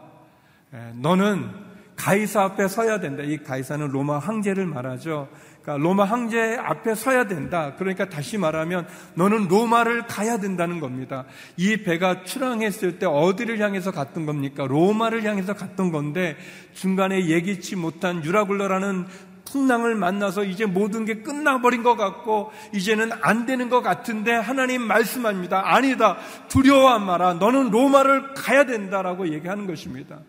너는 0.96 1.52
가이사 1.96 2.44
앞에 2.44 2.68
서야 2.68 3.00
된다. 3.00 3.24
이 3.24 3.38
가이사는 3.38 3.88
로마 3.90 4.20
황제를 4.20 4.66
말하죠. 4.66 5.28
그러니까 5.68 5.84
로마 5.84 6.06
황제 6.06 6.58
앞에 6.58 6.96
서야 6.96 7.28
된다. 7.28 7.74
그러니까 7.78 8.08
다시 8.08 8.38
말하면 8.38 8.88
너는 9.16 9.50
로마를 9.50 10.08
가야 10.08 10.38
된다는 10.38 10.80
겁니다. 10.80 11.26
이 11.58 11.84
배가 11.84 12.24
출항했을 12.24 13.00
때 13.00 13.06
어디를 13.06 13.60
향해서 13.60 13.92
갔던 13.92 14.26
겁니까? 14.26 14.66
로마를 14.66 15.26
향해서 15.26 15.56
갔던 15.56 15.92
건데 15.92 16.38
중간에 16.74 17.28
예기치 17.28 17.76
못한 17.76 18.24
유라굴러라는 18.24 19.08
풍랑을 19.44 19.96
만나서 19.96 20.44
이제 20.44 20.66
모든 20.66 21.06
게 21.06 21.22
끝나버린 21.22 21.84
것 21.84 21.96
같고 21.96 22.52
이제는 22.74 23.12
안 23.22 23.46
되는 23.46 23.70
것 23.70 23.82
같은데 23.82 24.32
하나님 24.32 24.82
말씀합니다. 24.84 25.74
아니다. 25.74 26.18
두려워 26.48 26.98
마라. 27.00 27.34
너는 27.34 27.72
로마를 27.72 28.34
가야 28.34 28.66
된다라고 28.66 29.34
얘기하는 29.34 29.68
것입니다. 29.68 30.20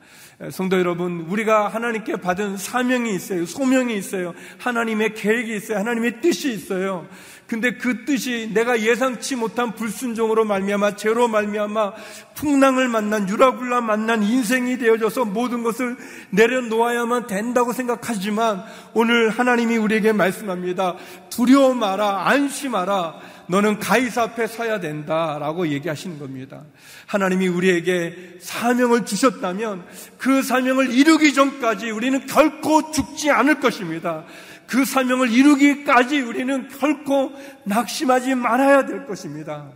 성도 0.52 0.78
여러분, 0.78 1.26
우리가 1.28 1.66
하나님께 1.66 2.18
받은 2.18 2.58
사명이 2.58 3.12
있어요. 3.12 3.44
소명이 3.44 3.96
있어요. 3.96 4.34
하나님의 4.58 5.14
계획이 5.14 5.56
있어요. 5.56 5.78
하나님의 5.78 6.20
뜻이 6.20 6.52
있어요. 6.52 7.08
근데 7.48 7.72
그 7.72 8.04
뜻이 8.04 8.50
내가 8.54 8.80
예상치 8.80 9.34
못한 9.34 9.74
불순종으로 9.74 10.44
말미암아 10.44 10.94
죄로 10.94 11.26
말미암아 11.26 11.94
풍랑을 12.36 12.86
만난 12.88 13.28
유라굴라 13.28 13.80
만난 13.80 14.22
인생이 14.22 14.78
되어져서 14.78 15.24
모든 15.24 15.64
것을 15.64 15.96
내려놓아야만 16.30 17.26
된다고 17.26 17.72
생각하지만 17.72 18.62
오늘 18.92 19.30
하나님이 19.30 19.76
우리에게 19.78 20.12
말씀합니다. 20.12 20.96
두려워 21.30 21.74
마라 21.74 22.28
안심하라 22.28 23.37
너는 23.48 23.78
가이사 23.78 24.22
앞에 24.22 24.46
서야 24.46 24.80
된다라고 24.80 25.68
얘기하시는 25.68 26.18
겁니다. 26.18 26.64
하나님이 27.06 27.48
우리에게 27.48 28.36
사명을 28.40 29.04
주셨다면 29.04 29.86
그 30.18 30.42
사명을 30.42 30.92
이루기 30.92 31.32
전까지 31.34 31.90
우리는 31.90 32.26
결코 32.26 32.90
죽지 32.90 33.30
않을 33.30 33.60
것입니다. 33.60 34.24
그 34.66 34.84
사명을 34.84 35.30
이루기까지 35.30 36.20
우리는 36.20 36.68
결코 36.68 37.32
낙심하지 37.64 38.34
말아야 38.34 38.84
될 38.84 39.06
것입니다. 39.06 39.70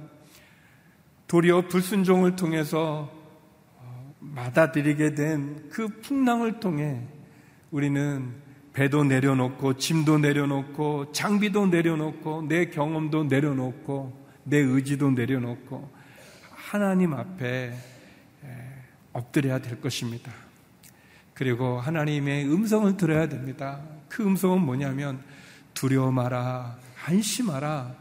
도리어 1.26 1.62
불순종을 1.68 2.36
통해서 2.36 3.10
받아들이게 4.34 5.14
된 5.14 5.62
그 5.72 5.88
풍랑을 6.02 6.60
통해 6.60 7.00
우리는 7.70 8.34
배도 8.72 9.04
내려놓고 9.04 9.76
짐도 9.76 10.18
내려놓고 10.18 11.12
장비도 11.12 11.66
내려놓고 11.66 12.46
내 12.48 12.66
경험도 12.70 13.24
내려놓고 13.24 14.26
내 14.44 14.58
의지도 14.58 15.10
내려놓고 15.10 15.90
하나님 16.50 17.12
앞에 17.12 17.74
엎드려야 19.12 19.58
될 19.58 19.80
것입니다. 19.80 20.32
그리고 21.34 21.80
하나님의 21.80 22.46
음성을 22.46 22.96
들어야 22.96 23.28
됩니다. 23.28 23.80
그 24.08 24.22
음성은 24.24 24.62
뭐냐면 24.62 25.20
두려워 25.74 26.10
마라, 26.10 26.78
안심하라. 27.04 27.94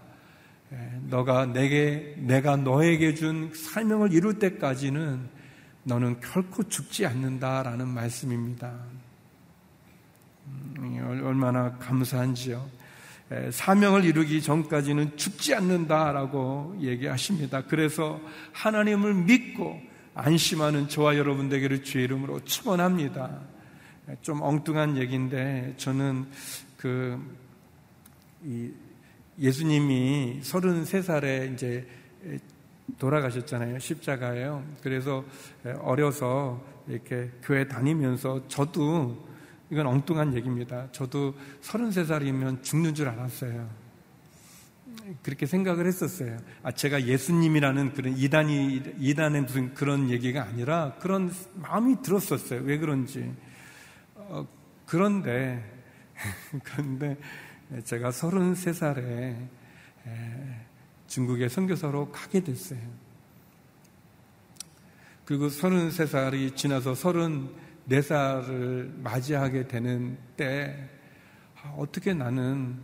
너가 1.09 1.47
내게 1.47 2.15
내가 2.17 2.55
너에게 2.55 3.13
준 3.13 3.51
설명을 3.53 4.13
이룰 4.13 4.39
때까지는 4.39 5.27
너는 5.83 6.21
결코 6.21 6.63
죽지 6.63 7.05
않는다라는 7.05 7.87
말씀입니다. 7.87 8.73
음, 10.77 11.21
얼마나 11.23 11.77
감사한지요. 11.77 12.81
사명을 13.51 14.03
이루기 14.03 14.41
전까지는 14.41 15.15
죽지 15.15 15.55
않는다라고 15.55 16.75
얘기하십니다. 16.81 17.63
그래서 17.65 18.19
하나님을 18.51 19.13
믿고 19.13 19.79
안심하는 20.13 20.89
저와 20.89 21.15
여러분들에게를 21.17 21.83
주의 21.83 22.03
이름으로 22.03 22.43
축원합니다. 22.43 23.39
좀 24.21 24.41
엉뚱한 24.41 24.97
얘기인데 24.97 25.73
저는 25.77 26.25
그 26.75 27.17
예수님이 29.39 30.41
33살에 30.43 31.53
이제 31.53 31.87
돌아가셨잖아요. 32.99 33.79
십자가예요. 33.79 34.63
그래서 34.83 35.23
어려서 35.81 36.61
이렇게 36.87 37.31
교회 37.43 37.65
다니면서 37.65 38.47
저도 38.49 39.30
이건 39.71 39.87
엉뚱한 39.87 40.35
얘기입니다. 40.35 40.91
저도 40.91 41.33
33살이면 41.61 42.61
죽는 42.61 42.93
줄 42.93 43.07
알았어요. 43.07 43.69
그렇게 45.23 45.45
생각을 45.45 45.87
했었어요. 45.87 46.37
아, 46.61 46.71
제가 46.71 47.05
예수님이라는 47.05 47.93
그런 47.93 48.17
이단이, 48.17 48.95
이단의 48.99 49.43
무슨 49.43 49.73
그런 49.73 50.09
얘기가 50.09 50.43
아니라 50.43 50.95
그런 50.99 51.31
마음이 51.55 52.01
들었었어요. 52.01 52.61
왜 52.63 52.77
그런지. 52.77 53.33
어, 54.15 54.45
그런데, 54.85 55.63
그런데 56.63 57.17
제가 57.85 58.09
33살에 58.09 59.47
중국에 61.07 61.47
선교사로 61.47 62.11
가게 62.11 62.41
됐어요. 62.41 62.79
그리고 65.23 65.47
33살이 65.47 66.57
지나서 66.57 66.93
34살을 67.89 69.01
맞이하게 69.01 69.67
되는 69.67 70.17
때, 70.37 70.89
아, 71.61 71.73
어떻게 71.77 72.13
나는 72.13 72.75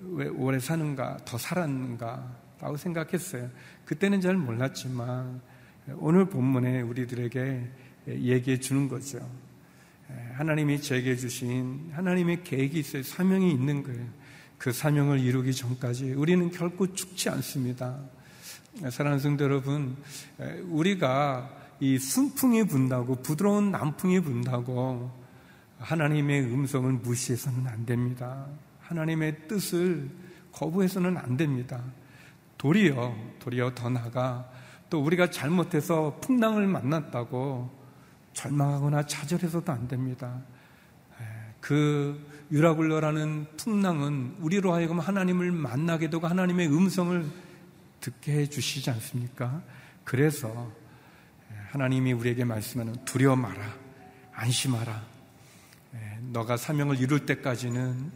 왜 0.00 0.28
오래 0.28 0.58
사는가, 0.58 1.18
더 1.24 1.38
살았는가, 1.38 2.44
라고 2.60 2.76
생각했어요. 2.76 3.50
그때는 3.84 4.20
잘 4.20 4.36
몰랐지만, 4.36 5.40
오늘 5.96 6.24
본문에 6.26 6.80
우리들에게 6.82 7.70
얘기해 8.08 8.58
주는 8.58 8.88
거죠. 8.88 9.18
하나님이 10.34 10.80
제게 10.80 11.16
주신 11.16 11.90
하나님의 11.92 12.44
계획이 12.44 12.78
있어요. 12.78 13.02
사명이 13.02 13.50
있는 13.50 13.82
거예요. 13.82 14.06
그 14.58 14.72
사명을 14.72 15.20
이루기 15.20 15.52
전까지 15.52 16.12
우리는 16.12 16.50
결코 16.50 16.92
죽지 16.92 17.28
않습니다. 17.30 17.98
사랑하는 18.90 19.18
성도 19.18 19.44
여러분, 19.44 19.96
우리가 20.68 21.63
이 21.80 21.98
순풍이 21.98 22.64
분다고 22.64 23.16
부드러운 23.16 23.70
남풍이 23.70 24.20
분다고 24.20 25.10
하나님의 25.78 26.42
음성을 26.44 26.90
무시해서는 26.92 27.66
안 27.66 27.84
됩니다. 27.84 28.46
하나님의 28.80 29.48
뜻을 29.48 30.10
거부해서는 30.52 31.16
안 31.16 31.36
됩니다. 31.36 31.82
도리어, 32.58 33.14
도리어 33.40 33.74
더 33.74 33.90
나가 33.90 34.48
또 34.88 35.02
우리가 35.02 35.30
잘못해서 35.30 36.18
풍랑을 36.20 36.66
만났다고 36.66 37.70
절망하거나 38.32 39.06
좌절해서도 39.06 39.72
안 39.72 39.88
됩니다. 39.88 40.40
그 41.60 42.20
유라굴러라는 42.52 43.46
풍랑은 43.56 44.36
우리로 44.40 44.72
하여금 44.74 45.00
하나님을 45.00 45.50
만나게 45.50 46.10
되고 46.10 46.26
하나님의 46.26 46.68
음성을 46.68 47.24
듣게 48.00 48.32
해 48.32 48.46
주시지 48.46 48.90
않습니까? 48.90 49.62
그래서 50.04 50.70
하나님이 51.74 52.12
우리에게 52.12 52.44
말씀하는 52.44 53.04
두려워 53.04 53.34
마라, 53.34 53.60
안심하라. 54.32 55.02
너가 56.30 56.56
사명을 56.56 57.00
이룰 57.00 57.26
때까지는 57.26 58.12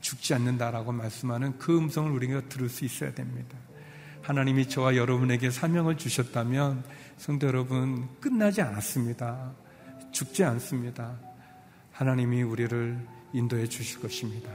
죽지 0.00 0.32
않는다라고 0.32 0.90
말씀하는 0.90 1.58
그 1.58 1.76
음성을 1.76 2.10
우리가 2.10 2.48
들을 2.48 2.70
수 2.70 2.86
있어야 2.86 3.12
됩니다. 3.12 3.58
하나님이 4.22 4.66
저와 4.70 4.96
여러분에게 4.96 5.50
사명을 5.50 5.98
주셨다면 5.98 6.84
성도 7.18 7.46
여러분 7.48 8.08
끝나지 8.18 8.62
않았습니다. 8.62 9.52
죽지 10.10 10.42
않습니다. 10.44 11.18
하나님이 11.92 12.44
우리를 12.44 12.98
인도해 13.34 13.66
주실 13.66 14.00
것입니다. 14.00 14.50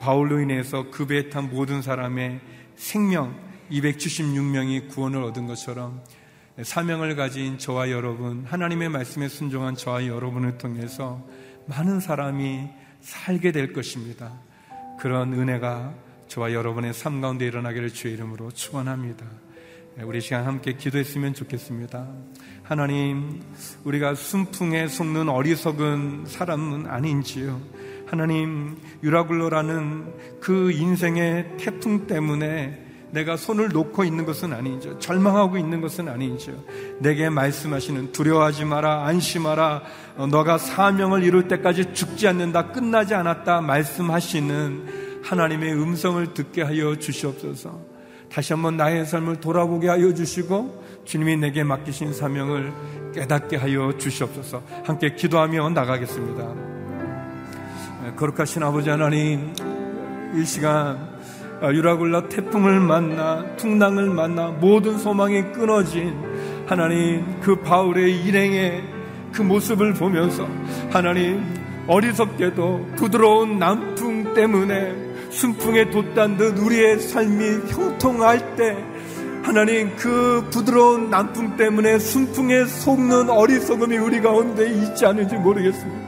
바울로 0.00 0.38
인해서 0.38 0.90
급에 0.90 1.30
탄 1.30 1.48
모든 1.48 1.80
사람의 1.80 2.42
생명 2.76 3.34
276명이 3.70 4.90
구원을 4.90 5.22
얻은 5.22 5.46
것처럼 5.46 6.04
사명을 6.62 7.16
가진 7.16 7.58
저와 7.58 7.90
여러분, 7.90 8.44
하나님의 8.44 8.88
말씀에 8.88 9.26
순종한 9.26 9.74
저와 9.74 10.06
여러분을 10.06 10.56
통해서 10.56 11.20
많은 11.66 11.98
사람이 11.98 12.68
살게 13.00 13.50
될 13.50 13.72
것입니다. 13.72 14.32
그런 15.00 15.32
은혜가 15.32 15.92
저와 16.28 16.52
여러분의 16.52 16.94
삶 16.94 17.20
가운데 17.20 17.44
일어나기를 17.44 17.90
주의 17.90 18.14
이름으로 18.14 18.52
축원합니다. 18.52 19.26
우리 20.04 20.20
시간 20.20 20.44
함께 20.44 20.74
기도했으면 20.74 21.34
좋겠습니다. 21.34 22.08
하나님, 22.62 23.42
우리가 23.82 24.14
순풍에 24.14 24.86
속는 24.86 25.28
어리석은 25.28 26.26
사람은 26.26 26.86
아닌지요. 26.86 27.60
하나님, 28.06 28.76
유라굴로라는 29.02 30.40
그 30.40 30.70
인생의 30.70 31.56
태풍 31.58 32.06
때문에 32.06 32.83
내가 33.14 33.36
손을 33.36 33.68
놓고 33.68 34.02
있는 34.02 34.26
것은 34.26 34.52
아니죠. 34.52 34.98
절망하고 34.98 35.56
있는 35.56 35.80
것은 35.80 36.08
아니죠. 36.08 36.52
내게 36.98 37.30
말씀하시는 37.30 38.10
두려워하지 38.10 38.64
마라, 38.64 39.06
안심하라, 39.06 39.82
어, 40.16 40.26
너가 40.26 40.58
사명을 40.58 41.22
이룰 41.22 41.46
때까지 41.46 41.94
죽지 41.94 42.26
않는다, 42.26 42.72
끝나지 42.72 43.14
않았다 43.14 43.60
말씀하시는 43.60 45.22
하나님의 45.22 45.72
음성을 45.74 46.34
듣게 46.34 46.62
하여 46.62 46.96
주시옵소서. 46.96 47.78
다시 48.30 48.52
한번 48.52 48.76
나의 48.76 49.06
삶을 49.06 49.36
돌아보게 49.36 49.88
하여 49.88 50.12
주시고 50.12 50.84
주님이 51.04 51.36
내게 51.36 51.62
맡기신 51.62 52.12
사명을 52.12 52.72
깨닫게 53.14 53.56
하여 53.56 53.96
주시옵소서. 53.96 54.60
함께 54.84 55.14
기도하며 55.14 55.70
나가겠습니다. 55.70 56.74
거룩하신 58.16 58.64
아버지 58.64 58.90
하나님, 58.90 59.54
이 60.34 60.44
시간 60.44 60.74
아, 60.98 61.13
유라굴라 61.72 62.28
태풍을 62.28 62.80
만나 62.80 63.44
퉁당을 63.56 64.10
만나 64.10 64.48
모든 64.48 64.98
소망이 64.98 65.52
끊어진 65.52 66.14
하나님 66.66 67.40
그 67.40 67.56
바울의 67.56 68.24
일행의 68.24 68.82
그 69.32 69.42
모습을 69.42 69.94
보면서 69.94 70.48
하나님 70.90 71.42
어리석게도 71.86 72.88
부드러운 72.96 73.58
남풍 73.58 74.34
때문에 74.34 74.94
순풍에 75.30 75.90
돛단 75.90 76.36
듯 76.36 76.58
우리의 76.58 77.00
삶이 77.00 77.70
형통할 77.72 78.56
때 78.56 78.76
하나님 79.42 79.94
그 79.96 80.48
부드러운 80.50 81.10
남풍 81.10 81.56
때문에 81.56 81.98
순풍에 81.98 82.64
속는 82.64 83.28
어리석음이 83.28 83.98
우리 83.98 84.20
가운데 84.22 84.66
있지 84.70 85.04
않은지 85.04 85.34
모르겠습니다. 85.36 86.03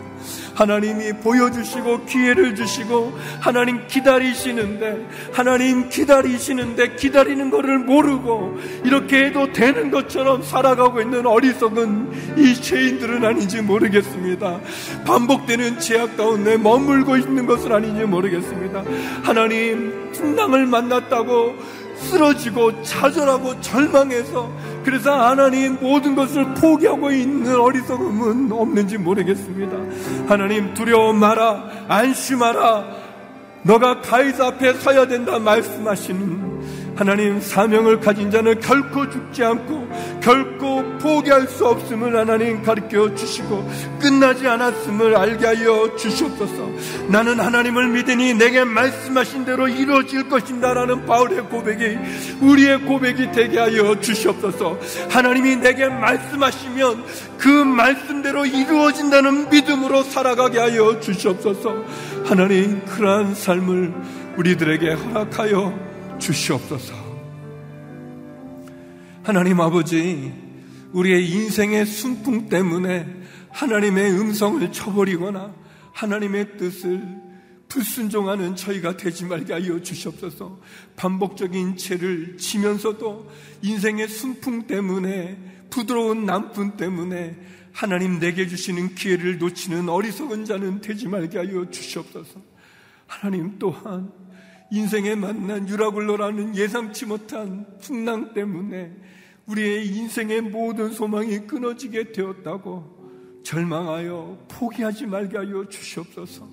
하나님이 0.56 1.12
보여주시고 1.22 2.06
기회를 2.06 2.54
주시고 2.54 3.16
하나님 3.40 3.86
기다리시는데 3.86 5.06
하나님 5.32 5.88
기다리시는데 5.90 6.96
기다리는 6.96 7.50
것을 7.50 7.78
모르고 7.78 8.58
이렇게 8.82 9.26
해도 9.26 9.52
되는 9.52 9.90
것처럼 9.90 10.42
살아가고 10.42 11.02
있는 11.02 11.26
어리석은 11.26 12.38
이 12.38 12.54
죄인들은 12.54 13.24
아닌지 13.24 13.60
모르겠습니다. 13.60 14.60
반복되는 15.06 15.78
죄악 15.78 16.16
가운데 16.16 16.56
머물고 16.56 17.16
있는 17.18 17.46
것은 17.46 17.70
아닌지 17.70 18.04
모르겠습니다. 18.04 18.82
하나님 19.22 20.10
풍랑을 20.12 20.66
만났다고 20.66 21.54
쓰러지고 21.98 22.82
좌절하고 22.82 23.60
절망해서 23.60 24.50
그래서 24.84 25.12
하나님 25.12 25.78
모든 25.80 26.14
것을 26.14 26.54
포기하고 26.54 27.10
있는 27.10 27.58
어리석음은 27.58 28.52
없는지 28.52 28.98
모르겠습니다. 28.98 29.76
하나님 30.28 30.74
두려워 30.74 31.12
마라 31.12 31.64
안심하라 31.88 32.84
너가 33.62 34.00
가이사 34.00 34.46
앞에 34.46 34.74
서야 34.74 35.08
된다 35.08 35.38
말씀하시는 35.38 36.45
하나님 36.96 37.40
사명을 37.40 38.00
가진 38.00 38.30
자는 38.30 38.58
결코 38.60 39.08
죽지 39.08 39.44
않고 39.44 39.88
결코 40.22 40.82
포기할 40.98 41.46
수 41.46 41.66
없음을 41.66 42.16
하나님 42.16 42.62
가르쳐 42.62 43.14
주시고 43.14 43.68
끝나지 44.00 44.48
않았음을 44.48 45.14
알게 45.14 45.46
하여 45.46 45.94
주시옵소서. 45.96 46.70
나는 47.08 47.38
하나님을 47.38 47.88
믿으니 47.88 48.32
내게 48.34 48.64
말씀하신 48.64 49.44
대로 49.44 49.68
이루어질 49.68 50.28
것인다라는 50.28 51.04
바울의 51.04 51.42
고백이 51.44 51.98
우리의 52.40 52.80
고백이 52.80 53.30
되게 53.32 53.58
하여 53.58 54.00
주시옵소서. 54.00 54.78
하나님이 55.10 55.56
내게 55.56 55.88
말씀하시면 55.88 57.04
그 57.38 57.48
말씀대로 57.48 58.46
이루어진다는 58.46 59.50
믿음으로 59.50 60.02
살아가게 60.02 60.58
하여 60.58 60.98
주시옵소서. 60.98 61.84
하나님 62.24 62.82
그러한 62.86 63.34
삶을 63.34 63.92
우리들에게 64.38 64.92
허락하여 64.92 65.95
주시옵소서. 66.18 66.94
하나님 69.22 69.60
아버지, 69.60 70.32
우리의 70.92 71.28
인생의 71.30 71.86
순풍 71.86 72.48
때문에 72.48 73.06
하나님의 73.50 74.12
음성을 74.20 74.70
쳐버리거나 74.72 75.54
하나님의 75.92 76.58
뜻을 76.58 77.26
불순종하는 77.68 78.54
저희가 78.54 78.96
되지 78.96 79.24
말게 79.24 79.52
하여 79.52 79.80
주시옵소서. 79.80 80.60
반복적인 80.94 81.76
죄를 81.76 82.36
지면서도 82.38 83.30
인생의 83.62 84.08
순풍 84.08 84.66
때문에 84.66 85.38
부드러운 85.70 86.24
남뿐 86.24 86.76
때문에 86.76 87.36
하나님 87.72 88.18
내게 88.18 88.46
주시는 88.46 88.94
기회를 88.94 89.38
놓치는 89.38 89.88
어리석은 89.88 90.44
자는 90.44 90.80
되지 90.80 91.08
말게 91.08 91.38
하여 91.38 91.68
주시옵소서. 91.70 92.40
하나님 93.06 93.58
또한 93.58 94.10
인생에 94.70 95.14
만난 95.14 95.68
유라굴로라는 95.68 96.56
예상치 96.56 97.06
못한 97.06 97.66
풍랑 97.80 98.34
때문에 98.34 98.92
우리의 99.46 99.86
인생의 99.86 100.42
모든 100.42 100.90
소망이 100.90 101.46
끊어지게 101.46 102.12
되었다고 102.12 103.42
절망하여 103.44 104.46
포기하지 104.48 105.06
말게 105.06 105.36
하여 105.36 105.68
주시옵소서. 105.68 106.48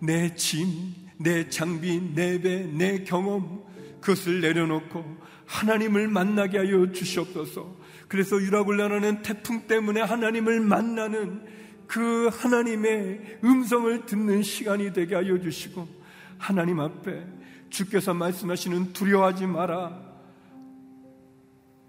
내 0.00 0.34
짐, 0.34 0.94
내 1.18 1.48
장비, 1.50 2.00
내 2.14 2.40
배, 2.40 2.64
내 2.64 3.04
경험, 3.04 3.62
그것을 4.00 4.40
내려놓고 4.40 5.04
하나님을 5.44 6.08
만나게 6.08 6.58
하여 6.58 6.90
주시옵소서. 6.92 7.76
그래서 8.06 8.40
유라굴라라는 8.40 9.22
태풍 9.22 9.66
때문에 9.66 10.00
하나님을 10.00 10.60
만나는 10.60 11.42
그 11.86 12.30
하나님의 12.32 13.40
음성을 13.44 14.06
듣는 14.06 14.42
시간이 14.42 14.92
되게 14.94 15.14
하여 15.14 15.38
주시고 15.38 15.97
하나님 16.38 16.80
앞에 16.80 17.26
주께서 17.70 18.14
말씀하시는 18.14 18.92
두려워하지 18.92 19.46
마라. 19.46 20.08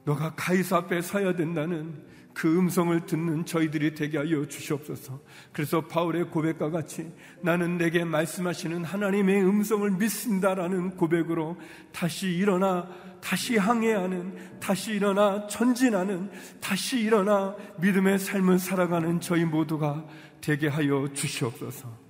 너가 0.06 0.34
가이사 0.36 0.78
앞에 0.78 1.02
서야 1.02 1.36
된다는 1.36 2.10
그 2.34 2.58
음성을 2.58 3.06
듣는 3.06 3.46
저희들이 3.46 3.96
되게 3.96 4.18
하여 4.18 4.46
주시옵소서. 4.48 5.20
그래서 5.52 5.86
바울의 5.88 6.30
고백과 6.30 6.70
같이 6.70 7.12
나는 7.42 7.78
내게 7.78 8.06
말씀하시는 8.06 8.86
하나님의 8.86 9.44
음성을 9.44 9.90
믿습니다라는 9.92 10.92
고백으로 10.96 11.58
다시 11.92 12.30
일어나 12.30 12.88
다시 13.22 13.58
항해하는 13.58 14.60
다시 14.60 14.94
일어나 14.94 15.48
전진하는 15.48 16.32
다시 16.62 17.02
일어나 17.02 17.56
믿음의 17.82 18.20
삶을 18.20 18.60
살아가는 18.60 19.20
저희 19.20 19.44
모두가 19.44 20.06
되게 20.40 20.70
하여 20.70 21.10
주시옵소서. 21.14 22.09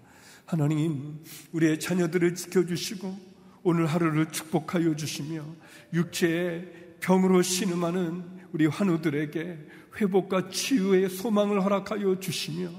하나님, 0.49 1.19
우리의 1.51 1.79
자녀들을 1.79 2.33
지켜주시고 2.33 3.19
오늘 3.61 3.85
하루를 3.85 4.31
축복하여 4.31 4.95
주시며 4.95 5.45
육체의 5.93 6.95
병으로 7.01 7.43
신음하는 7.43 8.23
우리 8.51 8.65
환우들에게 8.65 9.59
회복과 10.01 10.49
치유의 10.49 11.11
소망을 11.11 11.63
허락하여 11.63 12.19
주시며 12.19 12.71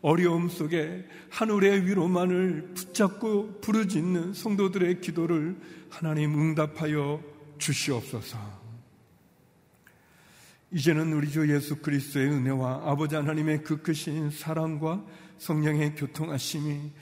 어려움 0.00 0.48
속에 0.48 1.08
하늘의 1.30 1.86
위로만을 1.86 2.74
붙잡고 2.76 3.62
부르짖는 3.62 4.32
성도들의 4.32 5.00
기도를 5.00 5.56
하나님 5.90 6.40
응답하여 6.40 7.20
주시옵소서. 7.58 8.38
이제는 10.70 11.12
우리 11.14 11.28
주 11.30 11.52
예수 11.52 11.82
그리스도의 11.82 12.28
은혜와 12.28 12.82
아버지 12.84 13.16
하나님의 13.16 13.64
그 13.64 13.82
크신 13.82 14.30
사랑과 14.30 15.04
성령의 15.38 15.94
교통하심이 15.94 16.92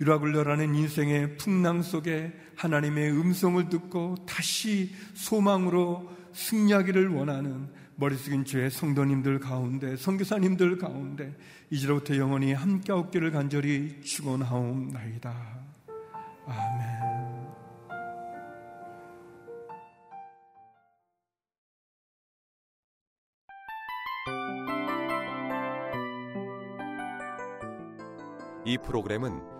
유라굴러라는 0.00 0.74
인생의 0.74 1.36
풍랑 1.36 1.82
속에 1.82 2.32
하나님의 2.56 3.10
음성을 3.10 3.68
듣고 3.68 4.14
다시 4.26 4.94
소망으로 5.14 6.10
승리하기를 6.32 7.08
원하는 7.08 7.68
머리 7.96 8.16
숙인 8.16 8.46
주의 8.46 8.70
성도님들 8.70 9.40
가운데 9.40 9.96
성교사님들 9.96 10.78
가운데 10.78 11.36
이제로부터 11.68 12.16
영원히 12.16 12.54
함께 12.54 12.92
없기를 12.92 13.30
간절히 13.30 14.00
축원하옵나이다. 14.00 15.34
아멘. 16.46 17.20
이 28.64 28.78
프로그램은 28.78 29.59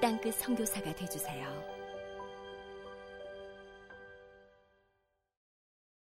땅끝 0.00 0.34
성교사가 0.34 0.92
되주세요 0.94 1.57